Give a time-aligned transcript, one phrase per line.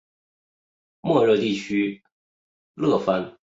[1.01, 2.03] 莫热地区
[2.73, 3.37] 勒潘。